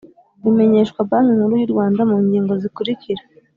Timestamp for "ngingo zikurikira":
2.25-3.21